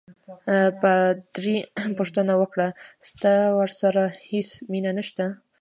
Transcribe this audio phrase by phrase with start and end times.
[0.81, 1.57] پادري
[1.97, 2.67] پوښتنه وکړه:
[3.09, 5.25] ستا ورسره هیڅ مینه نشته؟